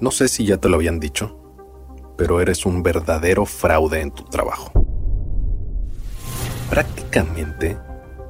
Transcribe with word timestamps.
No 0.00 0.10
sé 0.10 0.28
si 0.28 0.46
ya 0.46 0.56
te 0.56 0.70
lo 0.70 0.76
habían 0.76 0.98
dicho, 0.98 1.36
pero 2.16 2.40
eres 2.40 2.64
un 2.64 2.82
verdadero 2.82 3.44
fraude 3.44 4.00
en 4.00 4.10
tu 4.10 4.24
trabajo. 4.24 4.72
Prácticamente 6.70 7.76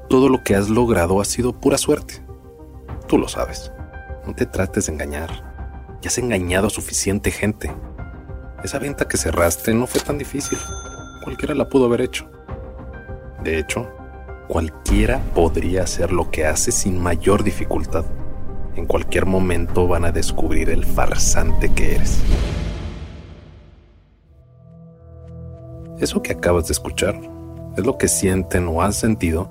todo 0.08 0.28
lo 0.28 0.42
que 0.42 0.56
has 0.56 0.68
logrado 0.68 1.20
ha 1.20 1.24
sido 1.24 1.52
pura 1.52 1.78
suerte. 1.78 2.24
Tú 3.06 3.18
lo 3.18 3.28
sabes. 3.28 3.70
No 4.26 4.34
te 4.34 4.46
trates 4.46 4.86
de 4.86 4.94
engañar. 4.94 5.30
Ya 6.02 6.08
has 6.08 6.18
engañado 6.18 6.66
a 6.66 6.70
suficiente 6.70 7.30
gente. 7.30 7.70
Esa 8.64 8.80
venta 8.80 9.06
que 9.06 9.16
cerraste 9.16 9.72
no 9.72 9.86
fue 9.86 10.00
tan 10.00 10.18
difícil. 10.18 10.58
Cualquiera 11.22 11.54
la 11.54 11.68
pudo 11.68 11.84
haber 11.84 12.00
hecho. 12.00 12.28
De 13.44 13.58
hecho, 13.58 13.88
cualquiera 14.48 15.20
podría 15.34 15.84
hacer 15.84 16.12
lo 16.12 16.32
que 16.32 16.46
hace 16.46 16.72
sin 16.72 17.00
mayor 17.00 17.44
dificultad. 17.44 18.04
En 18.76 18.86
cualquier 18.86 19.26
momento 19.26 19.88
van 19.88 20.04
a 20.04 20.12
descubrir 20.12 20.70
el 20.70 20.84
farsante 20.84 21.72
que 21.72 21.96
eres. 21.96 22.22
Eso 25.98 26.22
que 26.22 26.32
acabas 26.32 26.66
de 26.66 26.72
escuchar 26.72 27.20
es 27.76 27.84
lo 27.84 27.98
que 27.98 28.08
sienten 28.08 28.66
o 28.68 28.82
han 28.82 28.92
sentido 28.92 29.50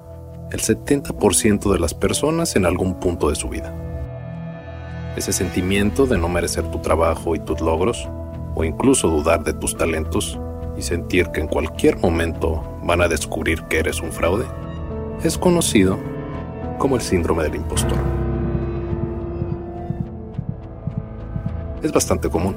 el 0.51 0.61
70% 0.61 1.71
de 1.71 1.79
las 1.79 1.93
personas 1.93 2.55
en 2.55 2.65
algún 2.65 2.99
punto 2.99 3.29
de 3.29 3.35
su 3.35 3.49
vida. 3.49 3.73
Ese 5.15 5.31
sentimiento 5.31 6.07
de 6.07 6.17
no 6.17 6.27
merecer 6.27 6.63
tu 6.71 6.79
trabajo 6.79 7.35
y 7.35 7.39
tus 7.39 7.61
logros, 7.61 8.09
o 8.55 8.63
incluso 8.63 9.09
dudar 9.09 9.43
de 9.43 9.53
tus 9.53 9.77
talentos 9.77 10.39
y 10.77 10.81
sentir 10.81 11.27
que 11.27 11.41
en 11.41 11.47
cualquier 11.47 11.97
momento 11.97 12.63
van 12.83 13.01
a 13.01 13.07
descubrir 13.07 13.63
que 13.63 13.79
eres 13.79 14.01
un 14.01 14.11
fraude, 14.11 14.45
es 15.23 15.37
conocido 15.37 15.99
como 16.77 16.95
el 16.95 17.01
síndrome 17.01 17.43
del 17.43 17.55
impostor. 17.55 17.97
Es 21.81 21.91
bastante 21.93 22.29
común. 22.29 22.55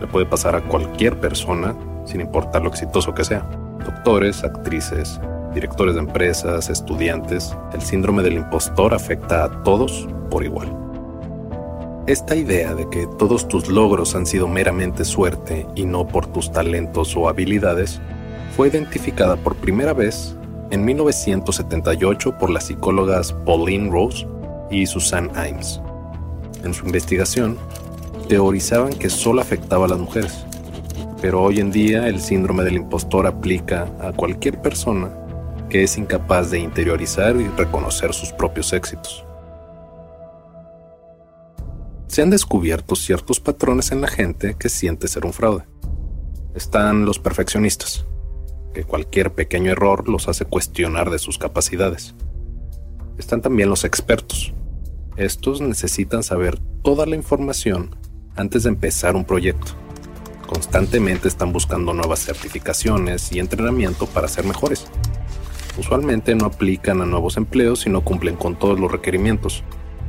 Le 0.00 0.06
puede 0.06 0.26
pasar 0.26 0.56
a 0.56 0.62
cualquier 0.62 1.20
persona, 1.20 1.76
sin 2.06 2.20
importar 2.20 2.62
lo 2.62 2.70
exitoso 2.70 3.14
que 3.14 3.24
sea. 3.24 3.40
Doctores, 3.84 4.44
actrices, 4.44 5.20
directores 5.54 5.94
de 5.94 6.00
empresas, 6.00 6.70
estudiantes. 6.70 7.54
El 7.72 7.82
síndrome 7.82 8.22
del 8.22 8.34
impostor 8.34 8.94
afecta 8.94 9.44
a 9.44 9.62
todos 9.62 10.08
por 10.30 10.44
igual. 10.44 10.74
Esta 12.06 12.34
idea 12.34 12.74
de 12.74 12.88
que 12.88 13.06
todos 13.18 13.46
tus 13.46 13.68
logros 13.68 14.14
han 14.14 14.26
sido 14.26 14.48
meramente 14.48 15.04
suerte 15.04 15.66
y 15.74 15.84
no 15.84 16.08
por 16.08 16.26
tus 16.26 16.50
talentos 16.50 17.14
o 17.16 17.28
habilidades 17.28 18.00
fue 18.56 18.68
identificada 18.68 19.36
por 19.36 19.54
primera 19.56 19.92
vez 19.92 20.34
en 20.70 20.84
1978 20.84 22.38
por 22.38 22.50
las 22.50 22.66
psicólogas 22.66 23.32
Pauline 23.44 23.90
Rose 23.90 24.26
y 24.70 24.86
Susan 24.86 25.30
Imes. 25.36 25.80
En 26.64 26.74
su 26.74 26.86
investigación, 26.86 27.58
teorizaban 28.30 28.92
que 28.92 29.10
solo 29.10 29.40
afectaba 29.40 29.86
a 29.86 29.88
las 29.88 29.98
mujeres, 29.98 30.46
pero 31.20 31.42
hoy 31.42 31.58
en 31.58 31.72
día 31.72 32.06
el 32.06 32.20
síndrome 32.20 32.62
del 32.62 32.76
impostor 32.76 33.26
aplica 33.26 33.92
a 34.00 34.12
cualquier 34.12 34.62
persona 34.62 35.10
que 35.68 35.82
es 35.82 35.98
incapaz 35.98 36.52
de 36.52 36.60
interiorizar 36.60 37.34
y 37.34 37.48
reconocer 37.48 38.14
sus 38.14 38.30
propios 38.30 38.72
éxitos. 38.72 39.24
Se 42.06 42.22
han 42.22 42.30
descubierto 42.30 42.94
ciertos 42.94 43.40
patrones 43.40 43.90
en 43.90 44.00
la 44.00 44.06
gente 44.06 44.54
que 44.56 44.68
siente 44.68 45.08
ser 45.08 45.26
un 45.26 45.32
fraude. 45.32 45.64
Están 46.54 47.06
los 47.06 47.18
perfeccionistas, 47.18 48.06
que 48.72 48.84
cualquier 48.84 49.34
pequeño 49.34 49.72
error 49.72 50.08
los 50.08 50.28
hace 50.28 50.44
cuestionar 50.44 51.10
de 51.10 51.18
sus 51.18 51.36
capacidades. 51.36 52.14
Están 53.18 53.42
también 53.42 53.68
los 53.68 53.82
expertos. 53.82 54.54
Estos 55.16 55.60
necesitan 55.60 56.22
saber 56.22 56.60
toda 56.84 57.06
la 57.06 57.16
información 57.16 57.98
antes 58.36 58.64
de 58.64 58.70
empezar 58.70 59.16
un 59.16 59.24
proyecto. 59.24 59.72
Constantemente 60.46 61.28
están 61.28 61.52
buscando 61.52 61.92
nuevas 61.92 62.24
certificaciones 62.24 63.30
y 63.32 63.38
entrenamiento 63.38 64.06
para 64.06 64.28
ser 64.28 64.44
mejores. 64.44 64.86
Usualmente 65.78 66.34
no 66.34 66.46
aplican 66.46 67.00
a 67.00 67.06
nuevos 67.06 67.36
empleos 67.36 67.86
y 67.86 67.90
no 67.90 68.02
cumplen 68.02 68.36
con 68.36 68.56
todos 68.56 68.78
los 68.78 68.90
requerimientos. 68.90 69.62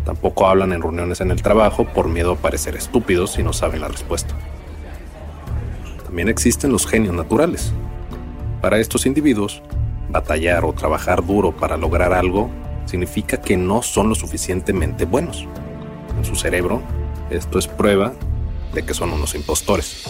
Tampoco 0.06 0.48
hablan 0.48 0.74
en 0.74 0.82
reuniones 0.82 1.22
en 1.22 1.30
el 1.30 1.42
trabajo 1.42 1.86
por 1.86 2.08
miedo 2.08 2.32
a 2.32 2.38
parecer 2.38 2.76
estúpidos 2.76 3.34
si 3.34 3.44
no 3.44 3.54
saben 3.54 3.82
la 3.82 3.88
respuesta. 3.88 4.34
También 6.04 6.28
existen 6.28 6.72
los 6.72 6.88
genios 6.88 7.14
naturales. 7.14 7.72
Para 8.62 8.80
estos 8.80 9.06
individuos, 9.06 9.62
batallar 10.10 10.66
o 10.66 10.74
trabajar 10.74 11.26
duro 11.26 11.56
para 11.56 11.78
lograr 11.78 12.14
algo 12.14 12.50
significa 12.86 13.40
que 13.40 13.58
no 13.58 13.82
son 13.82 14.10
lo 14.10 14.16
suficientemente 14.16 15.06
buenos. 15.06 15.48
En 16.18 16.26
su 16.26 16.36
cerebro, 16.36 16.82
esto 17.32 17.60
es 17.60 17.68
prueba 17.68 18.14
de 18.74 18.84
que 18.84 18.94
son 18.94 19.12
unos 19.12 19.36
impostores. 19.36 20.06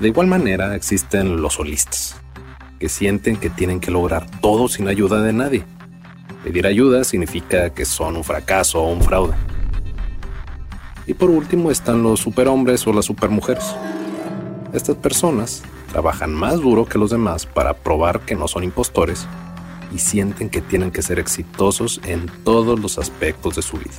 De 0.00 0.08
igual 0.08 0.26
manera 0.26 0.74
existen 0.74 1.40
los 1.40 1.54
solistas, 1.54 2.16
que 2.78 2.88
sienten 2.88 3.36
que 3.36 3.50
tienen 3.50 3.80
que 3.80 3.90
lograr 3.90 4.26
todo 4.40 4.68
sin 4.68 4.88
ayuda 4.88 5.22
de 5.22 5.32
nadie. 5.32 5.64
Pedir 6.42 6.66
ayuda 6.66 7.04
significa 7.04 7.70
que 7.70 7.84
son 7.84 8.16
un 8.16 8.24
fracaso 8.24 8.82
o 8.82 8.92
un 8.92 9.02
fraude. 9.02 9.34
Y 11.06 11.14
por 11.14 11.30
último 11.30 11.70
están 11.70 12.02
los 12.02 12.20
superhombres 12.20 12.86
o 12.86 12.92
las 12.92 13.04
supermujeres. 13.04 13.64
Estas 14.72 14.96
personas 14.96 15.62
trabajan 15.92 16.34
más 16.34 16.60
duro 16.60 16.86
que 16.86 16.98
los 16.98 17.10
demás 17.10 17.46
para 17.46 17.74
probar 17.74 18.20
que 18.20 18.34
no 18.34 18.48
son 18.48 18.64
impostores 18.64 19.26
y 19.94 20.00
sienten 20.00 20.50
que 20.50 20.60
tienen 20.60 20.90
que 20.90 21.02
ser 21.02 21.20
exitosos 21.20 22.00
en 22.04 22.26
todos 22.42 22.80
los 22.80 22.98
aspectos 22.98 23.54
de 23.54 23.62
su 23.62 23.78
vida. 23.78 23.92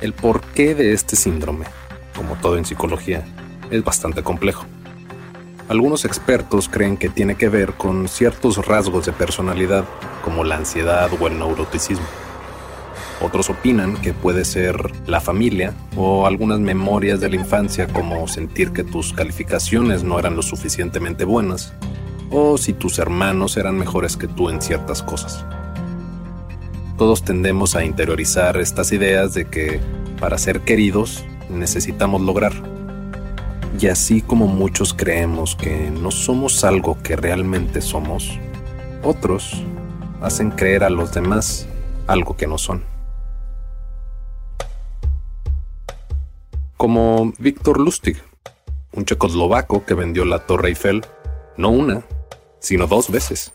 El 0.00 0.12
porqué 0.12 0.74
de 0.74 0.92
este 0.92 1.14
síndrome, 1.14 1.66
como 2.16 2.34
todo 2.34 2.58
en 2.58 2.64
psicología, 2.64 3.24
es 3.70 3.84
bastante 3.84 4.24
complejo. 4.24 4.66
Algunos 5.68 6.04
expertos 6.04 6.68
creen 6.68 6.96
que 6.96 7.08
tiene 7.08 7.36
que 7.36 7.48
ver 7.48 7.74
con 7.74 8.08
ciertos 8.08 8.66
rasgos 8.66 9.06
de 9.06 9.12
personalidad, 9.12 9.84
como 10.22 10.42
la 10.42 10.56
ansiedad 10.56 11.08
o 11.18 11.26
el 11.28 11.38
neuroticismo. 11.38 12.04
Otros 13.22 13.48
opinan 13.48 13.96
que 13.96 14.12
puede 14.12 14.44
ser 14.44 14.76
la 15.06 15.20
familia 15.20 15.72
o 15.96 16.26
algunas 16.26 16.58
memorias 16.58 17.20
de 17.20 17.30
la 17.30 17.36
infancia 17.36 17.86
como 17.86 18.26
sentir 18.26 18.72
que 18.72 18.82
tus 18.82 19.12
calificaciones 19.12 20.02
no 20.02 20.18
eran 20.18 20.34
lo 20.34 20.42
suficientemente 20.42 21.24
buenas 21.24 21.72
o 22.30 22.58
si 22.58 22.72
tus 22.72 22.98
hermanos 22.98 23.56
eran 23.56 23.78
mejores 23.78 24.16
que 24.16 24.28
tú 24.28 24.50
en 24.50 24.60
ciertas 24.60 25.02
cosas. 25.02 25.44
Todos 26.96 27.24
tendemos 27.24 27.74
a 27.74 27.84
interiorizar 27.84 28.56
estas 28.56 28.92
ideas 28.92 29.34
de 29.34 29.46
que 29.46 29.80
para 30.20 30.38
ser 30.38 30.60
queridos 30.60 31.24
necesitamos 31.50 32.20
lograr. 32.20 32.52
Y 33.80 33.88
así 33.88 34.22
como 34.22 34.46
muchos 34.46 34.94
creemos 34.94 35.56
que 35.56 35.90
no 35.90 36.10
somos 36.10 36.62
algo 36.62 36.96
que 37.02 37.16
realmente 37.16 37.80
somos, 37.80 38.38
otros 39.02 39.64
hacen 40.22 40.50
creer 40.50 40.84
a 40.84 40.90
los 40.90 41.12
demás 41.12 41.66
algo 42.06 42.36
que 42.36 42.46
no 42.46 42.58
son. 42.58 42.84
Como 46.76 47.32
Víctor 47.38 47.80
Lustig, 47.80 48.22
un 48.92 49.04
checoslovaco 49.04 49.84
que 49.84 49.94
vendió 49.94 50.24
la 50.24 50.40
Torre 50.40 50.68
Eiffel 50.68 51.04
no 51.56 51.70
una, 51.70 52.04
sino 52.58 52.86
dos 52.86 53.10
veces. 53.10 53.52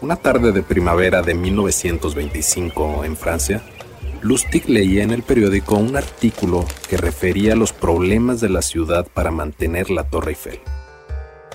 Una 0.00 0.16
tarde 0.16 0.52
de 0.52 0.62
primavera 0.62 1.22
de 1.22 1.34
1925 1.34 3.04
en 3.04 3.16
Francia, 3.16 3.62
Lustig 4.22 4.68
leía 4.68 5.02
en 5.02 5.10
el 5.10 5.22
periódico 5.22 5.76
un 5.76 5.96
artículo 5.96 6.66
que 6.88 6.96
refería 6.96 7.54
a 7.54 7.56
los 7.56 7.72
problemas 7.72 8.40
de 8.40 8.50
la 8.50 8.62
ciudad 8.62 9.06
para 9.12 9.30
mantener 9.30 9.90
la 9.90 10.04
Torre 10.04 10.32
Eiffel. 10.32 10.60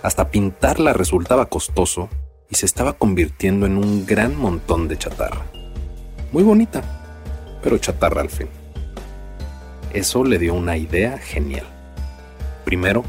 Hasta 0.01 0.29
pintarla 0.29 0.93
resultaba 0.93 1.47
costoso 1.47 2.09
y 2.49 2.55
se 2.55 2.65
estaba 2.65 2.93
convirtiendo 2.93 3.65
en 3.65 3.77
un 3.77 4.05
gran 4.05 4.35
montón 4.35 4.87
de 4.87 4.97
chatarra. 4.97 5.45
Muy 6.31 6.43
bonita, 6.43 6.81
pero 7.61 7.77
chatarra 7.77 8.21
al 8.21 8.29
fin. 8.29 8.47
Eso 9.93 10.23
le 10.23 10.37
dio 10.37 10.53
una 10.53 10.77
idea 10.77 11.17
genial. 11.17 11.65
Primero, 12.63 13.03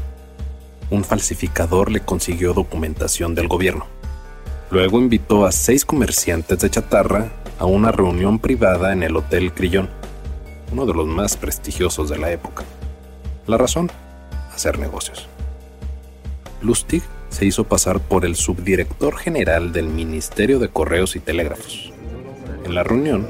un 0.89 1.03
falsificador 1.03 1.91
le 1.91 2.01
consiguió 2.01 2.53
documentación 2.53 3.35
del 3.35 3.47
gobierno. 3.47 3.85
Luego 4.71 4.99
invitó 4.99 5.45
a 5.45 5.51
seis 5.51 5.85
comerciantes 5.85 6.59
de 6.59 6.69
chatarra 6.69 7.31
a 7.59 7.65
una 7.65 7.91
reunión 7.91 8.39
privada 8.39 8.93
en 8.93 9.03
el 9.03 9.15
Hotel 9.15 9.53
Crillon, 9.53 9.89
uno 10.71 10.85
de 10.85 10.93
los 10.93 11.07
más 11.07 11.37
prestigiosos 11.37 12.09
de 12.09 12.17
la 12.17 12.31
época. 12.31 12.63
La 13.47 13.57
razón, 13.57 13.89
hacer 14.53 14.79
negocios. 14.79 15.27
Lustig 16.61 17.03
se 17.29 17.45
hizo 17.45 17.65
pasar 17.65 17.99
por 17.99 18.25
el 18.25 18.35
subdirector 18.35 19.17
general 19.17 19.71
del 19.71 19.87
Ministerio 19.87 20.59
de 20.59 20.69
Correos 20.69 21.15
y 21.15 21.19
Telégrafos. 21.19 21.91
En 22.65 22.75
la 22.75 22.83
reunión, 22.83 23.27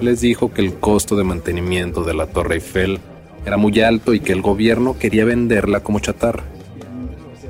les 0.00 0.20
dijo 0.20 0.52
que 0.52 0.62
el 0.62 0.74
costo 0.74 1.16
de 1.16 1.24
mantenimiento 1.24 2.04
de 2.04 2.14
la 2.14 2.26
Torre 2.26 2.56
Eiffel 2.56 3.00
era 3.44 3.56
muy 3.56 3.80
alto 3.80 4.14
y 4.14 4.20
que 4.20 4.32
el 4.32 4.42
gobierno 4.42 4.98
quería 4.98 5.24
venderla 5.24 5.80
como 5.80 6.00
chatarra. 6.00 6.44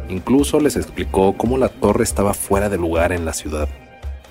Incluso 0.09 0.59
les 0.61 0.77
explicó 0.77 1.35
cómo 1.37 1.59
la 1.59 1.69
torre 1.69 2.05
estaba 2.05 2.33
fuera 2.33 2.69
de 2.69 2.79
lugar 2.79 3.13
en 3.13 3.25
la 3.25 3.35
ciudad 3.35 3.69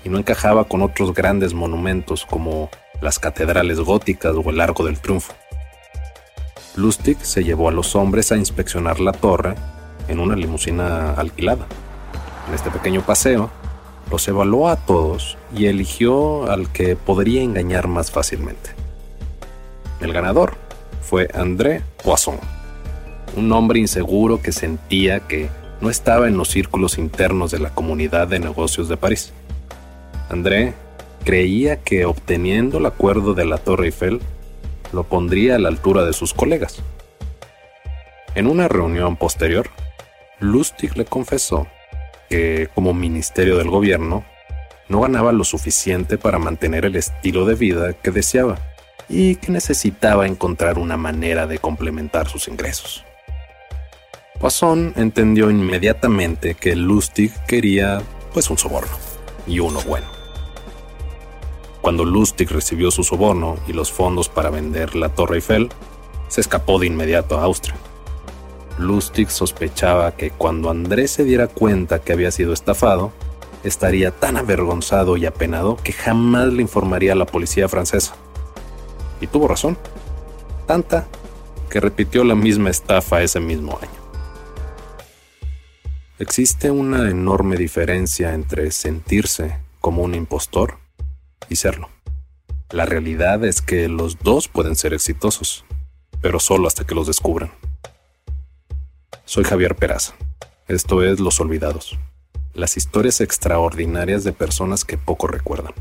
y 0.04 0.08
no 0.08 0.18
encajaba 0.18 0.64
con 0.64 0.82
otros 0.82 1.14
grandes 1.14 1.54
monumentos 1.54 2.26
como 2.26 2.68
las 3.00 3.18
catedrales 3.18 3.78
góticas 3.80 4.34
o 4.34 4.50
el 4.50 4.60
Arco 4.60 4.84
del 4.84 4.98
Triunfo. 5.00 5.32
Lustig 6.74 7.18
se 7.22 7.44
llevó 7.44 7.68
a 7.68 7.72
los 7.72 7.94
hombres 7.94 8.32
a 8.32 8.36
inspeccionar 8.36 9.00
la 9.00 9.12
torre 9.12 9.54
en 10.08 10.20
una 10.20 10.36
limusina 10.36 11.12
alquilada. 11.12 11.66
En 12.48 12.54
este 12.54 12.70
pequeño 12.70 13.02
paseo, 13.02 13.50
los 14.10 14.26
evaluó 14.26 14.68
a 14.68 14.76
todos 14.76 15.36
y 15.54 15.66
eligió 15.66 16.50
al 16.50 16.70
que 16.72 16.96
podría 16.96 17.42
engañar 17.42 17.88
más 17.88 18.10
fácilmente. 18.10 18.70
El 20.00 20.12
ganador 20.12 20.56
fue 21.02 21.28
André 21.34 21.82
Poisson, 22.02 22.38
un 23.36 23.52
hombre 23.52 23.80
inseguro 23.80 24.40
que 24.40 24.52
sentía 24.52 25.20
que 25.20 25.50
no 25.80 25.90
estaba 25.90 26.28
en 26.28 26.36
los 26.36 26.48
círculos 26.48 26.98
internos 26.98 27.50
de 27.50 27.58
la 27.58 27.70
comunidad 27.70 28.28
de 28.28 28.38
negocios 28.38 28.88
de 28.88 28.96
París. 28.96 29.32
André 30.28 30.74
creía 31.24 31.76
que 31.76 32.04
obteniendo 32.04 32.78
el 32.78 32.86
acuerdo 32.86 33.34
de 33.34 33.44
la 33.44 33.58
Torre 33.58 33.86
Eiffel 33.86 34.20
lo 34.92 35.04
pondría 35.04 35.56
a 35.56 35.58
la 35.58 35.68
altura 35.68 36.04
de 36.04 36.12
sus 36.12 36.34
colegas. 36.34 36.82
En 38.34 38.46
una 38.46 38.68
reunión 38.68 39.16
posterior, 39.16 39.68
Lustig 40.40 40.96
le 40.96 41.04
confesó 41.04 41.66
que 42.28 42.68
como 42.74 42.94
ministerio 42.94 43.56
del 43.56 43.70
gobierno 43.70 44.24
no 44.88 45.00
ganaba 45.00 45.32
lo 45.32 45.44
suficiente 45.44 46.18
para 46.18 46.38
mantener 46.38 46.84
el 46.84 46.96
estilo 46.96 47.44
de 47.44 47.54
vida 47.54 47.92
que 47.94 48.10
deseaba 48.10 48.58
y 49.08 49.36
que 49.36 49.52
necesitaba 49.52 50.26
encontrar 50.26 50.78
una 50.78 50.96
manera 50.96 51.46
de 51.46 51.58
complementar 51.58 52.28
sus 52.28 52.48
ingresos. 52.48 53.04
Poisson 54.40 54.92
entendió 54.94 55.50
inmediatamente 55.50 56.54
que 56.54 56.76
Lustig 56.76 57.32
quería 57.46 58.00
pues 58.32 58.48
un 58.50 58.56
soborno 58.56 58.96
y 59.48 59.58
uno 59.58 59.80
bueno. 59.80 60.06
Cuando 61.80 62.04
Lustig 62.04 62.48
recibió 62.50 62.92
su 62.92 63.02
soborno 63.02 63.56
y 63.66 63.72
los 63.72 63.90
fondos 63.90 64.28
para 64.28 64.50
vender 64.50 64.94
la 64.94 65.08
Torre 65.08 65.36
Eiffel, 65.36 65.70
se 66.28 66.40
escapó 66.40 66.78
de 66.78 66.86
inmediato 66.86 67.38
a 67.38 67.44
Austria. 67.44 67.74
Lustig 68.78 69.28
sospechaba 69.30 70.14
que 70.14 70.30
cuando 70.30 70.70
Andrés 70.70 71.10
se 71.10 71.24
diera 71.24 71.48
cuenta 71.48 71.98
que 71.98 72.12
había 72.12 72.30
sido 72.30 72.52
estafado, 72.52 73.10
estaría 73.64 74.12
tan 74.12 74.36
avergonzado 74.36 75.16
y 75.16 75.26
apenado 75.26 75.76
que 75.82 75.92
jamás 75.92 76.52
le 76.52 76.62
informaría 76.62 77.12
a 77.12 77.16
la 77.16 77.26
policía 77.26 77.68
francesa. 77.68 78.14
Y 79.20 79.26
tuvo 79.26 79.48
razón. 79.48 79.76
Tanta 80.66 81.08
que 81.68 81.80
repitió 81.80 82.22
la 82.22 82.36
misma 82.36 82.70
estafa 82.70 83.22
ese 83.22 83.40
mismo 83.40 83.76
año. 83.82 84.07
Existe 86.20 86.72
una 86.72 87.08
enorme 87.10 87.56
diferencia 87.56 88.34
entre 88.34 88.72
sentirse 88.72 89.56
como 89.80 90.02
un 90.02 90.16
impostor 90.16 90.78
y 91.48 91.54
serlo. 91.54 91.90
La 92.70 92.86
realidad 92.86 93.44
es 93.44 93.62
que 93.62 93.86
los 93.88 94.18
dos 94.18 94.48
pueden 94.48 94.74
ser 94.74 94.94
exitosos, 94.94 95.64
pero 96.20 96.40
solo 96.40 96.66
hasta 96.66 96.84
que 96.84 96.96
los 96.96 97.06
descubran. 97.06 97.52
Soy 99.26 99.44
Javier 99.44 99.76
Peraza. 99.76 100.16
Esto 100.66 101.04
es 101.04 101.20
Los 101.20 101.38
Olvidados, 101.38 101.96
las 102.52 102.76
historias 102.76 103.20
extraordinarias 103.20 104.24
de 104.24 104.32
personas 104.32 104.84
que 104.84 104.98
poco 104.98 105.28
recuerdan. 105.28 105.72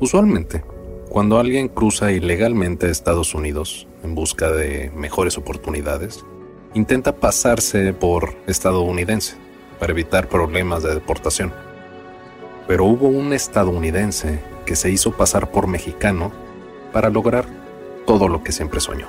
Usualmente, 0.00 0.62
cuando 1.08 1.38
alguien 1.38 1.68
cruza 1.68 2.12
ilegalmente 2.12 2.88
a 2.88 2.90
Estados 2.90 3.34
Unidos 3.34 3.88
en 4.02 4.14
busca 4.14 4.50
de 4.50 4.90
mejores 4.94 5.38
oportunidades, 5.38 6.26
intenta 6.74 7.16
pasarse 7.16 7.92
por 7.92 8.34
estadounidense 8.46 9.36
para 9.78 9.92
evitar 9.92 10.28
problemas 10.28 10.82
de 10.82 10.94
deportación 10.94 11.52
pero 12.66 12.84
hubo 12.84 13.08
un 13.08 13.32
estadounidense 13.32 14.40
que 14.64 14.76
se 14.76 14.90
hizo 14.90 15.12
pasar 15.12 15.50
por 15.50 15.66
mexicano 15.66 16.32
para 16.92 17.10
lograr 17.10 17.44
todo 18.06 18.28
lo 18.28 18.42
que 18.42 18.52
siempre 18.52 18.80
soñó. 18.80 19.08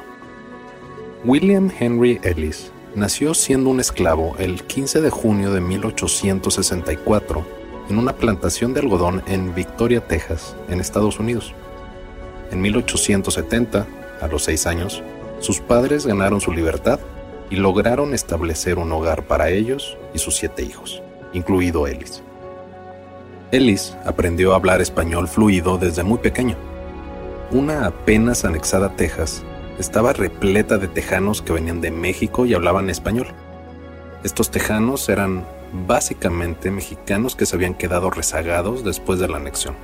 William 1.24 1.72
Henry 1.80 2.20
Ellis 2.24 2.72
nació 2.96 3.34
siendo 3.34 3.70
un 3.70 3.80
esclavo 3.80 4.36
el 4.40 4.64
15 4.64 5.02
de 5.02 5.10
junio 5.10 5.52
de 5.52 5.62
1864 5.62 7.46
en 7.90 7.98
una 7.98 8.16
plantación 8.16 8.74
de 8.74 8.82
algodón 8.82 9.24
en 9.28 9.54
Victoria, 9.54 10.06
Texas, 10.06 10.56
en 10.70 10.80
Estados 10.80 11.20
Unidos. 11.20 11.54
En 12.52 12.62
1870, 12.62 13.86
a 14.22 14.28
los 14.28 14.44
seis 14.44 14.66
años, 14.66 15.04
sus 15.40 15.60
padres 15.60 16.06
ganaron 16.06 16.42
su 16.42 16.52
libertad 16.52 17.00
y 17.50 17.58
lograron 17.58 18.14
establecer 18.14 18.78
un 18.78 18.92
hogar 18.92 19.24
para 19.24 19.50
ellos 19.50 19.98
y 20.14 20.20
sus 20.20 20.36
siete 20.36 20.64
hijos, 20.64 21.02
incluido 21.34 21.88
Ellis. 21.88 22.24
Ellis 23.52 23.96
aprendió 24.06 24.54
a 24.54 24.56
hablar 24.56 24.82
español 24.82 25.28
fluido 25.28 25.78
desde 25.78 26.04
muy 26.04 26.18
pequeño. 26.18 26.56
Una 27.52 27.86
apenas 27.86 28.44
anexada 28.44 28.96
Texas 28.96 29.44
estaba 29.80 30.14
repleta 30.14 30.78
de 30.78 30.88
tejanos 30.88 31.42
que 31.42 31.54
venían 31.54 31.82
de 31.82 31.92
México 31.92 32.46
y 32.46 32.54
hablaban 32.54 32.90
español. 32.90 33.28
Estos 34.24 34.50
tejanos 34.50 35.08
eran 35.10 35.46
básicamente 35.86 36.72
mexicanos 36.72 37.36
que 37.36 37.46
se 37.46 37.56
habían 37.56 37.76
quedado 37.76 38.10
rezagados 38.10 38.84
después 38.84 39.20
de 39.20 39.28
la 39.28 39.38
anexión. 39.38 39.76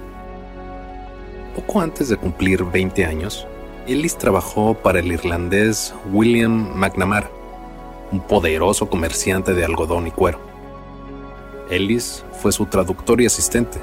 Poco 1.56 1.82
antes 1.82 2.10
de 2.10 2.18
cumplir 2.18 2.64
20 2.64 3.06
años, 3.06 3.46
Ellis 3.88 4.18
trabajó 4.18 4.74
para 4.74 5.00
el 5.00 5.12
irlandés 5.12 5.94
William 6.12 6.72
McNamara, 6.76 7.30
un 8.12 8.22
poderoso 8.22 8.90
comerciante 8.90 9.54
de 9.54 9.66
algodón 9.66 10.08
y 10.08 10.12
cuero. 10.12 10.40
Ellis 11.70 12.24
fue 12.42 12.52
su 12.52 12.66
traductor 12.66 13.22
y 13.22 13.26
asistente, 13.26 13.80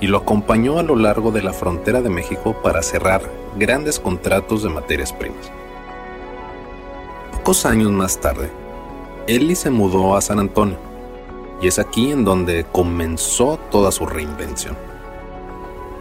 y 0.00 0.08
lo 0.08 0.18
acompañó 0.18 0.78
a 0.78 0.82
lo 0.82 0.96
largo 0.96 1.30
de 1.30 1.42
la 1.42 1.52
frontera 1.52 2.02
de 2.02 2.10
México 2.10 2.56
para 2.62 2.82
cerrar 2.82 3.22
grandes 3.56 4.00
contratos 4.00 4.64
de 4.64 4.68
materias 4.68 5.12
primas. 5.12 5.50
Pocos 7.32 7.64
años 7.64 7.92
más 7.92 8.20
tarde, 8.20 8.50
Ellis 9.28 9.60
se 9.60 9.70
mudó 9.70 10.16
a 10.16 10.20
San 10.20 10.40
Antonio, 10.40 10.76
y 11.60 11.68
es 11.68 11.78
aquí 11.78 12.10
en 12.10 12.24
donde 12.24 12.66
comenzó 12.72 13.58
toda 13.70 13.92
su 13.92 14.04
reinvención. 14.04 14.76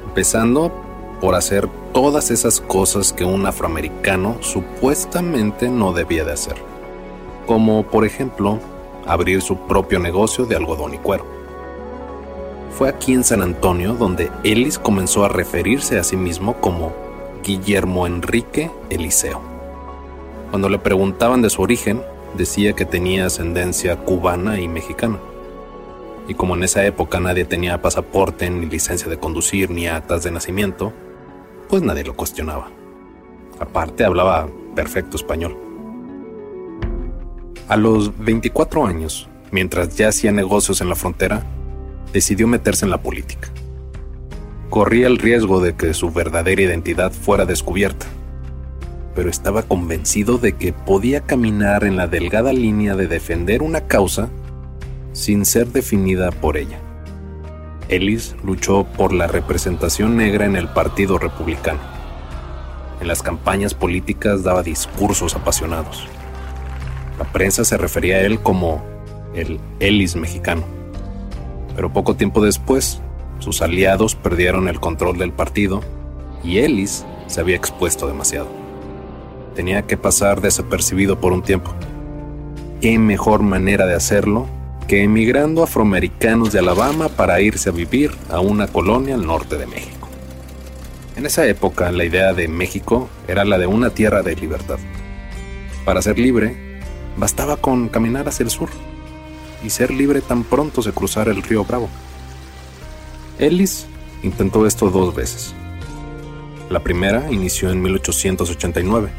Empezando 0.06 0.72
por 1.22 1.36
hacer 1.36 1.70
todas 1.94 2.32
esas 2.32 2.60
cosas 2.60 3.14
que 3.14 3.24
un 3.24 3.46
afroamericano 3.46 4.38
supuestamente 4.40 5.70
no 5.70 5.94
debía 5.94 6.26
de 6.26 6.34
hacer, 6.34 6.71
como 7.46 7.84
por 7.84 8.06
ejemplo 8.06 8.60
abrir 9.06 9.42
su 9.42 9.58
propio 9.68 10.00
negocio 10.00 10.46
de 10.46 10.56
algodón 10.56 10.94
y 10.94 10.98
cuero. 10.98 11.26
Fue 12.78 12.90
aquí 12.90 13.14
en 13.14 13.24
San 13.24 13.42
Antonio 13.42 13.94
donde 13.94 14.32
Ellis 14.44 14.80
comenzó 14.80 15.26
a 15.26 15.30
referirse 15.30 16.00
a 16.00 16.04
sí 16.04 16.18
mismo 16.18 16.56
como 16.56 16.94
Guillermo 17.44 18.08
Enrique 18.08 18.72
Eliseo. 18.90 19.42
Cuando 20.50 20.70
le 20.70 20.80
preguntaban 20.80 21.42
de 21.42 21.50
su 21.50 21.62
origen, 21.62 22.02
decía 22.38 22.74
que 22.74 22.86
tenía 22.86 23.26
ascendencia 23.26 23.98
cubana 23.98 24.60
y 24.60 24.68
mexicana. 24.68 25.20
Y 26.28 26.34
como 26.34 26.56
en 26.56 26.64
esa 26.64 26.86
época 26.86 27.20
nadie 27.20 27.46
tenía 27.46 27.82
pasaporte, 27.82 28.50
ni 28.50 28.66
licencia 28.66 29.10
de 29.10 29.18
conducir, 29.18 29.70
ni 29.70 29.88
actas 29.88 30.24
de 30.24 30.32
nacimiento, 30.32 30.94
pues 31.68 31.82
nadie 31.82 32.04
lo 32.04 32.16
cuestionaba. 32.16 32.70
Aparte 33.60 34.06
hablaba 34.06 34.48
perfecto 34.76 35.18
español. 35.18 35.71
A 37.68 37.78
los 37.78 38.18
24 38.18 38.86
años, 38.86 39.30
mientras 39.52 39.96
ya 39.96 40.10
hacía 40.10 40.32
negocios 40.32 40.82
en 40.82 40.90
la 40.90 40.96
frontera, 40.96 41.46
decidió 42.14 42.48
meterse 42.48 42.86
en 42.86 42.92
la 42.92 43.02
política. 43.02 43.50
Corría 44.70 45.08
el 45.08 45.18
riesgo 45.18 45.62
de 45.62 45.76
que 45.76 45.94
su 45.94 46.12
verdadera 46.12 46.62
identidad 46.62 47.12
fuera 47.12 47.46
descubierta, 47.46 48.06
pero 49.16 49.30
estaba 49.30 49.64
convencido 49.64 50.38
de 50.38 50.54
que 50.54 50.74
podía 50.74 51.22
caminar 51.22 51.84
en 51.84 51.98
la 51.98 52.08
delgada 52.08 52.54
línea 52.54 52.96
de 52.96 53.08
defender 53.08 53.62
una 53.62 53.82
causa 53.88 54.30
sin 55.14 55.46
ser 55.46 55.68
definida 55.68 56.32
por 56.32 56.58
ella. 56.58 56.80
Ellis 57.90 58.36
luchó 58.44 58.86
por 58.86 59.12
la 59.12 59.28
representación 59.28 60.16
negra 60.16 60.46
en 60.46 60.56
el 60.56 60.70
Partido 60.70 61.18
Republicano. 61.18 61.80
En 63.02 63.08
las 63.08 63.22
campañas 63.22 63.74
políticas 63.74 64.44
daba 64.44 64.64
discursos 64.64 65.36
apasionados. 65.36 66.08
La 67.22 67.32
prensa 67.32 67.64
se 67.64 67.78
refería 67.78 68.16
a 68.16 68.22
él 68.22 68.40
como 68.40 68.84
el 69.36 69.60
Ellis 69.80 70.16
mexicano. 70.16 70.64
Pero 71.76 71.94
poco 71.94 72.16
tiempo 72.16 72.44
después, 72.44 73.00
sus 73.38 73.62
aliados 73.62 74.16
perdieron 74.16 74.68
el 74.68 74.80
control 74.80 75.20
del 75.20 75.32
partido 75.32 75.82
y 76.44 76.58
Ellis 76.58 77.06
se 77.28 77.40
había 77.40 77.56
expuesto 77.56 78.08
demasiado. 78.08 78.48
Tenía 79.54 79.84
que 79.84 79.98
pasar 79.98 80.42
desapercibido 80.42 81.20
por 81.20 81.32
un 81.32 81.44
tiempo. 81.44 81.76
¿Qué 82.82 82.98
mejor 82.98 83.44
manera 83.44 83.86
de 83.86 83.94
hacerlo 83.94 84.48
que 84.88 85.04
emigrando 85.04 85.62
afroamericanos 85.62 86.52
de 86.52 86.58
Alabama 86.58 87.08
para 87.08 87.40
irse 87.40 87.70
a 87.70 87.72
vivir 87.72 88.10
a 88.32 88.40
una 88.40 88.66
colonia 88.66 89.14
al 89.14 89.28
norte 89.28 89.60
de 89.60 89.68
México. 89.68 90.10
En 91.16 91.28
esa 91.28 91.46
época 91.46 91.92
la 91.92 92.04
idea 92.04 92.34
de 92.34 92.48
México 92.48 93.12
era 93.28 93.46
la 93.46 93.60
de 93.60 93.68
una 93.68 93.92
tierra 93.92 94.24
de 94.24 94.36
libertad. 94.36 94.80
Para 95.86 96.02
ser 96.02 96.18
libre, 96.18 96.71
bastaba 97.18 97.58
con 97.58 97.90
caminar 97.90 98.28
hacia 98.28 98.44
el 98.44 98.50
sur 98.50 98.70
y 99.64 99.70
ser 99.70 99.92
libre 99.92 100.22
tan 100.22 100.44
pronto 100.44 100.82
se 100.82 100.92
cruzara 100.92 101.32
el 101.32 101.44
río 101.44 101.64
Bravo. 101.64 101.90
Ellis 103.40 103.88
intentó 104.24 104.66
esto 104.66 104.90
dos 104.90 105.16
veces. 105.16 105.54
La 106.70 106.82
primera 106.82 107.32
inició 107.32 107.72
en 107.72 107.82
1889 107.82 109.12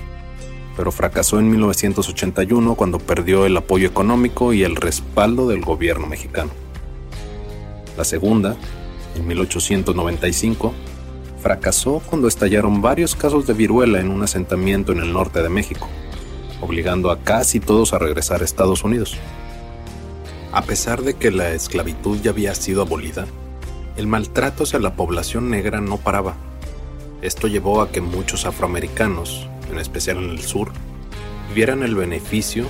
pero 0.76 0.90
fracasó 0.90 1.38
en 1.38 1.50
1981 1.50 2.74
cuando 2.74 2.98
perdió 2.98 3.46
el 3.46 3.56
apoyo 3.56 3.86
económico 3.86 4.52
y 4.52 4.62
el 4.62 4.76
respaldo 4.76 5.48
del 5.48 5.62
gobierno 5.62 6.06
mexicano. 6.06 6.50
La 7.96 8.04
segunda, 8.04 8.56
en 9.14 9.26
1895, 9.26 10.72
fracasó 11.42 12.00
cuando 12.06 12.28
estallaron 12.28 12.80
varios 12.80 13.14
casos 13.14 13.46
de 13.46 13.52
viruela 13.52 14.00
en 14.00 14.10
un 14.10 14.22
asentamiento 14.22 14.92
en 14.92 15.00
el 15.00 15.12
norte 15.12 15.42
de 15.42 15.48
México, 15.48 15.88
obligando 16.62 17.10
a 17.10 17.18
casi 17.18 17.60
todos 17.60 17.92
a 17.92 17.98
regresar 17.98 18.40
a 18.40 18.44
Estados 18.44 18.84
Unidos. 18.84 19.18
A 20.52 20.62
pesar 20.62 21.02
de 21.02 21.14
que 21.14 21.30
la 21.30 21.50
esclavitud 21.50 22.18
ya 22.22 22.30
había 22.30 22.54
sido 22.54 22.82
abolida, 22.82 23.26
el 23.96 24.06
maltrato 24.06 24.62
hacia 24.62 24.78
la 24.78 24.94
población 24.94 25.50
negra 25.50 25.80
no 25.80 25.98
paraba. 25.98 26.36
Esto 27.20 27.48
llevó 27.48 27.82
a 27.82 27.90
que 27.90 28.00
muchos 28.00 28.46
afroamericanos, 28.46 29.46
en 29.70 29.78
especial 29.78 30.18
en 30.18 30.30
el 30.30 30.40
sur, 30.40 30.72
vieran 31.54 31.82
el 31.82 31.94
beneficio 31.94 32.66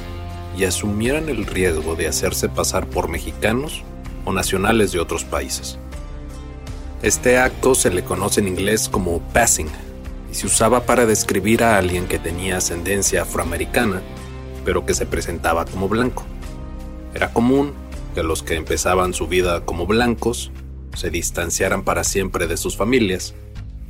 y 0.56 0.64
asumieran 0.64 1.28
el 1.28 1.46
riesgo 1.46 1.94
de 1.94 2.08
hacerse 2.08 2.48
pasar 2.48 2.86
por 2.86 3.08
mexicanos 3.08 3.82
o 4.24 4.32
nacionales 4.32 4.92
de 4.92 5.00
otros 5.00 5.24
países. 5.24 5.78
Este 7.02 7.38
acto 7.38 7.74
se 7.74 7.90
le 7.90 8.04
conoce 8.04 8.40
en 8.40 8.48
inglés 8.48 8.88
como 8.88 9.20
passing 9.32 9.68
y 10.32 10.34
se 10.34 10.46
usaba 10.46 10.86
para 10.86 11.04
describir 11.04 11.62
a 11.62 11.76
alguien 11.76 12.06
que 12.06 12.18
tenía 12.18 12.56
ascendencia 12.56 13.22
afroamericana, 13.22 14.00
pero 14.64 14.86
que 14.86 14.94
se 14.94 15.04
presentaba 15.04 15.66
como 15.66 15.88
blanco. 15.88 16.24
Era 17.14 17.34
común 17.34 17.74
que 18.14 18.22
los 18.22 18.42
que 18.42 18.56
empezaban 18.56 19.12
su 19.12 19.26
vida 19.26 19.66
como 19.66 19.86
blancos 19.86 20.50
se 20.96 21.10
distanciaran 21.10 21.84
para 21.84 22.02
siempre 22.02 22.46
de 22.46 22.56
sus 22.56 22.76
familias 22.76 23.34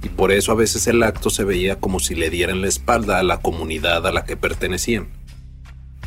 y 0.03 0.09
por 0.09 0.33
eso 0.33 0.51
a 0.51 0.57
veces 0.57 0.89
el 0.89 1.03
acto 1.05 1.31
se 1.31 1.45
veía 1.45 1.79
como 1.79 2.01
si 2.01 2.17
le 2.17 2.29
dieran 2.29 2.61
la 2.61 2.69
espalda 2.69 3.19
a 3.19 3.23
la 3.23 3.41
comunidad 3.41 4.05
a 4.05 4.13
la 4.13 4.25
que 4.25 4.37
pertenecían. 4.37 5.09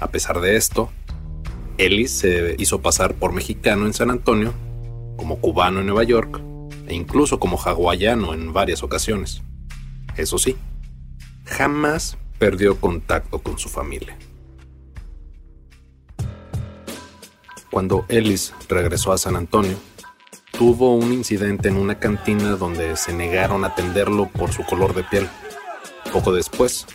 A 0.02 0.10
pesar 0.12 0.42
de 0.42 0.58
esto, 0.58 0.92
Ellis 1.78 2.12
se 2.12 2.56
hizo 2.58 2.82
pasar 2.82 3.14
por 3.16 3.32
mexicano 3.32 3.86
en 3.86 3.94
San 3.94 4.10
Antonio, 4.10 4.54
como 5.16 5.40
cubano 5.40 5.80
en 5.80 5.86
Nueva 5.86 6.04
York 6.04 6.42
e 6.88 6.94
incluso 6.94 7.40
como 7.40 7.58
hawaiano 7.58 8.34
en 8.34 8.52
varias 8.52 8.84
ocasiones. 8.84 9.42
Eso 10.18 10.38
sí, 10.38 10.56
jamás 11.46 12.18
perdió 12.40 12.80
contacto 12.80 13.40
con 13.40 13.58
su 13.58 13.70
familia. 13.70 14.18
Cuando 17.72 18.06
Ellis 18.08 18.54
regresó 18.70 19.12
a 19.12 19.18
San 19.18 19.36
Antonio, 19.36 19.78
tuvo 20.58 20.96
un 20.96 21.12
incidente 21.12 21.68
en 21.68 21.76
una 21.76 22.00
cantina 22.00 22.56
donde 22.56 22.96
se 22.96 23.14
negaron 23.14 23.66
a 23.66 23.68
atenderlo 23.68 24.30
por 24.30 24.54
su 24.54 24.64
color 24.64 24.94
de 24.94 25.04
piel. 25.04 25.28
Poco 26.14 26.32
después, 26.32 26.86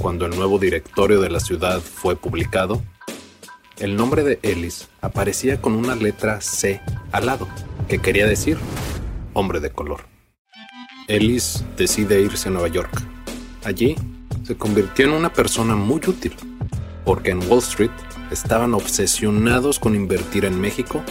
cuando 0.00 0.24
el 0.24 0.34
nuevo 0.34 0.58
directorio 0.58 1.20
de 1.20 1.28
la 1.28 1.40
ciudad 1.40 1.80
fue 1.80 2.16
publicado, 2.16 2.82
el 3.78 3.96
nombre 3.96 4.24
de 4.24 4.38
Ellis 4.42 4.88
aparecía 5.02 5.60
con 5.60 5.74
una 5.74 5.94
letra 5.94 6.40
C 6.40 6.80
al 7.12 7.26
lado, 7.26 7.46
que 7.88 7.98
quería 7.98 8.26
decir 8.26 8.56
hombre 9.34 9.60
de 9.60 9.70
color. 9.70 10.15
Ellis 11.08 11.64
decide 11.76 12.20
irse 12.20 12.48
a 12.48 12.52
Nueva 12.52 12.66
York. 12.66 12.90
Allí 13.64 13.94
se 14.42 14.56
convirtió 14.56 15.04
en 15.04 15.12
una 15.12 15.32
persona 15.32 15.76
muy 15.76 16.00
útil, 16.04 16.34
porque 17.04 17.30
en 17.30 17.48
Wall 17.48 17.60
Street 17.60 17.92
estaban 18.32 18.74
obsesionados 18.74 19.78
con 19.78 19.94
invertir 19.94 20.44
en 20.44 20.60
México 20.60 21.04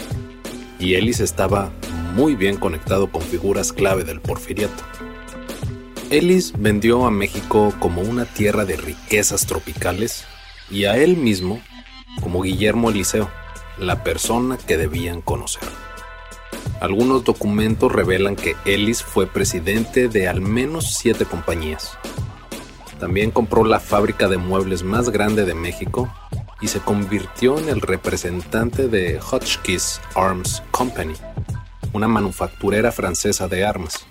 y 0.78 0.94
Ellis 0.94 1.20
estaba 1.20 1.72
muy 2.14 2.34
bien 2.34 2.58
conectado 2.58 3.10
con 3.10 3.22
figuras 3.22 3.72
clave 3.72 4.04
del 4.04 4.20
porfiriato. 4.20 4.84
Ellis 6.10 6.52
vendió 6.58 7.06
a 7.06 7.10
México 7.10 7.74
como 7.78 8.02
una 8.02 8.26
tierra 8.26 8.66
de 8.66 8.76
riquezas 8.76 9.46
tropicales 9.46 10.26
y 10.70 10.84
a 10.84 10.98
él 10.98 11.16
mismo 11.16 11.60
como 12.20 12.42
Guillermo 12.42 12.90
Eliseo, 12.90 13.30
la 13.78 14.04
persona 14.04 14.58
que 14.58 14.76
debían 14.76 15.22
conocer. 15.22 15.62
Algunos 16.80 17.24
documentos 17.24 17.90
revelan 17.90 18.36
que 18.36 18.54
Ellis 18.66 19.02
fue 19.02 19.26
presidente 19.26 20.08
de 20.08 20.28
al 20.28 20.42
menos 20.42 20.94
siete 20.94 21.24
compañías. 21.24 21.96
También 23.00 23.30
compró 23.30 23.64
la 23.64 23.80
fábrica 23.80 24.28
de 24.28 24.36
muebles 24.36 24.82
más 24.82 25.08
grande 25.08 25.46
de 25.46 25.54
México 25.54 26.12
y 26.60 26.68
se 26.68 26.80
convirtió 26.80 27.58
en 27.58 27.70
el 27.70 27.80
representante 27.80 28.88
de 28.88 29.18
Hotchkiss 29.20 30.00
Arms 30.14 30.62
Company, 30.70 31.14
una 31.92 32.08
manufacturera 32.08 32.92
francesa 32.92 33.48
de 33.48 33.64
armas. 33.64 34.06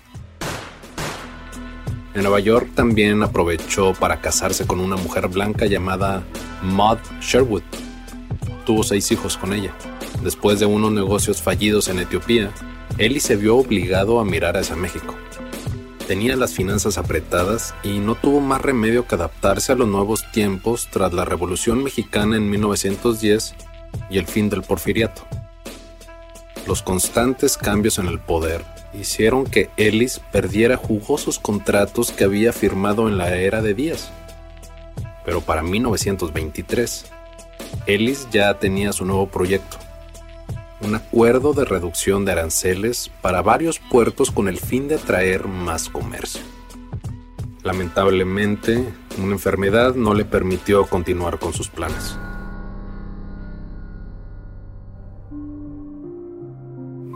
En 2.14 2.22
Nueva 2.22 2.40
York 2.40 2.70
también 2.74 3.22
aprovechó 3.22 3.92
para 3.94 4.20
casarse 4.20 4.66
con 4.66 4.80
una 4.80 4.96
mujer 4.96 5.28
blanca 5.28 5.66
llamada 5.66 6.24
Maud 6.62 6.98
Sherwood. 7.20 7.62
Tuvo 8.64 8.82
seis 8.82 9.12
hijos 9.12 9.36
con 9.36 9.52
ella. 9.52 9.72
Después 10.22 10.60
de 10.60 10.66
unos 10.66 10.92
negocios 10.92 11.42
fallidos 11.42 11.88
en 11.88 12.00
Etiopía, 12.00 12.50
Ellie 12.98 13.20
se 13.20 13.36
vio 13.36 13.56
obligado 13.56 14.20
a 14.20 14.24
mirar 14.24 14.56
hacia 14.56 14.76
México 14.76 15.14
tenía 16.06 16.36
las 16.36 16.54
finanzas 16.54 16.98
apretadas 16.98 17.74
y 17.82 17.98
no 17.98 18.14
tuvo 18.14 18.40
más 18.40 18.62
remedio 18.62 19.06
que 19.06 19.16
adaptarse 19.16 19.72
a 19.72 19.74
los 19.74 19.88
nuevos 19.88 20.30
tiempos 20.30 20.88
tras 20.90 21.12
la 21.12 21.24
Revolución 21.24 21.82
Mexicana 21.82 22.36
en 22.36 22.48
1910 22.48 23.54
y 24.08 24.18
el 24.18 24.26
fin 24.26 24.48
del 24.48 24.62
porfiriato. 24.62 25.22
Los 26.66 26.82
constantes 26.82 27.56
cambios 27.56 27.98
en 27.98 28.06
el 28.06 28.20
poder 28.20 28.64
hicieron 28.94 29.44
que 29.44 29.68
Ellis 29.76 30.20
perdiera 30.30 30.76
jugosos 30.76 31.38
contratos 31.38 32.12
que 32.12 32.24
había 32.24 32.52
firmado 32.52 33.08
en 33.08 33.18
la 33.18 33.36
era 33.36 33.60
de 33.60 33.74
Díaz. 33.74 34.10
Pero 35.24 35.40
para 35.40 35.62
1923, 35.62 37.06
Ellis 37.86 38.28
ya 38.30 38.54
tenía 38.58 38.92
su 38.92 39.04
nuevo 39.04 39.26
proyecto, 39.28 39.76
un 40.80 40.94
acuerdo 40.94 41.52
de 41.52 41.64
reducción 41.64 42.24
de 42.24 42.32
aranceles 42.32 43.10
para 43.22 43.42
varios 43.42 43.78
puertos 43.78 44.30
con 44.30 44.48
el 44.48 44.58
fin 44.58 44.88
de 44.88 44.96
atraer 44.96 45.48
más 45.48 45.88
comercio. 45.88 46.42
Lamentablemente, 47.62 48.92
una 49.18 49.32
enfermedad 49.32 49.94
no 49.94 50.14
le 50.14 50.24
permitió 50.24 50.86
continuar 50.86 51.38
con 51.38 51.52
sus 51.52 51.68
planes. 51.68 52.18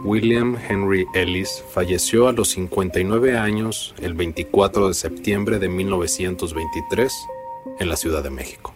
William 0.02 0.56
Henry 0.56 1.06
Ellis 1.14 1.62
falleció 1.72 2.26
a 2.26 2.32
los 2.32 2.48
59 2.48 3.36
años 3.36 3.94
el 4.00 4.14
24 4.14 4.88
de 4.88 4.94
septiembre 4.94 5.58
de 5.58 5.68
1923 5.68 7.12
en 7.78 7.88
la 7.88 7.96
Ciudad 7.96 8.22
de 8.22 8.30
México. 8.30 8.72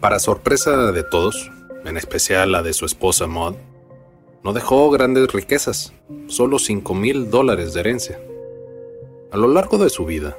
Para 0.00 0.18
sorpresa 0.18 0.90
de 0.90 1.04
todos, 1.04 1.50
en 1.84 1.96
especial 1.96 2.52
la 2.52 2.62
de 2.62 2.72
su 2.72 2.86
esposa 2.86 3.26
Maud, 3.26 3.54
no 4.44 4.52
dejó 4.52 4.90
grandes 4.90 5.32
riquezas, 5.32 5.92
solo 6.26 6.58
5 6.58 6.94
mil 6.94 7.30
dólares 7.30 7.74
de 7.74 7.80
herencia. 7.80 8.20
A 9.30 9.36
lo 9.36 9.48
largo 9.48 9.78
de 9.78 9.88
su 9.88 10.04
vida, 10.04 10.36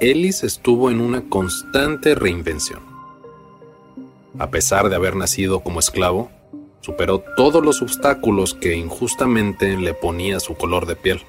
Ellis 0.00 0.42
estuvo 0.42 0.90
en 0.90 1.00
una 1.00 1.28
constante 1.28 2.14
reinvención. 2.14 2.80
A 4.38 4.50
pesar 4.50 4.88
de 4.88 4.96
haber 4.96 5.14
nacido 5.14 5.60
como 5.60 5.80
esclavo, 5.80 6.30
superó 6.80 7.22
todos 7.36 7.64
los 7.64 7.82
obstáculos 7.82 8.54
que 8.54 8.74
injustamente 8.74 9.76
le 9.76 9.94
ponía 9.94 10.40
su 10.40 10.54
color 10.56 10.86
de 10.86 10.96
piel. 10.96 11.20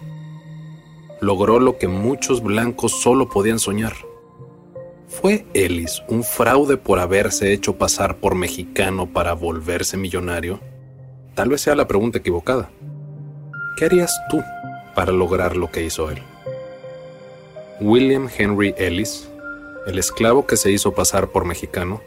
logró 1.22 1.60
lo 1.60 1.77
que 1.77 1.88
muchos 1.88 2.43
blancos 2.43 3.01
solo 3.01 3.29
podían 3.29 3.60
soñar. 3.60 3.93
¿Fue 5.22 5.46
Ellis 5.53 6.01
un 6.08 6.24
fraude 6.24 6.75
por 6.75 7.00
haberse 7.00 7.53
hecho 7.53 7.77
pasar 7.77 8.17
por 8.17 8.34
mexicano 8.34 9.13
para 9.13 9.34
volverse 9.34 9.96
millonario? 9.96 10.60
Tal 11.36 11.50
vez 11.50 11.62
sea 11.62 11.75
la 11.75 11.88
pregunta 11.88 12.17
equivocada. 12.17 12.72
¿Qué 13.77 13.86
harías 13.86 14.12
tú 14.29 14.41
para 14.96 15.12
lograr 15.12 15.55
lo 15.55 15.72
que 15.72 15.84
hizo 15.84 16.10
él? 16.10 16.17
William 17.79 18.27
Henry 18.36 18.74
Ellis, 18.75 19.29
el 19.86 20.00
esclavo 20.00 20.48
que 20.48 20.58
se 20.58 20.72
hizo 20.72 20.96
pasar 20.96 21.29
por 21.29 21.46
mexicano, 21.46 22.01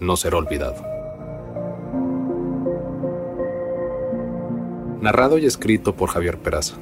no 0.00 0.16
será 0.16 0.38
olvidado. 0.38 0.82
Narrado 5.00 5.38
y 5.38 5.46
escrito 5.46 5.94
por 5.94 6.10
Javier 6.10 6.38
Peraza. 6.38 6.74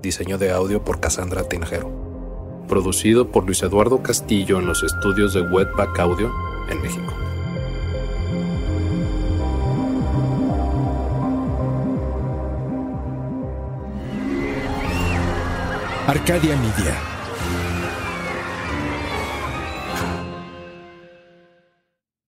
Diseño 0.00 0.38
de 0.38 0.52
audio 0.52 0.84
por 0.84 1.00
Cassandra 1.00 1.42
Tinajero. 1.48 2.09
Producido 2.70 3.26
por 3.26 3.44
Luis 3.44 3.64
Eduardo 3.64 4.00
Castillo 4.00 4.60
en 4.60 4.66
los 4.66 4.84
estudios 4.84 5.34
de 5.34 5.40
Wetback 5.40 5.98
Audio 5.98 6.32
en 6.70 6.80
México. 6.80 7.12
Arcadia 16.06 16.56
Media. 16.56 17.19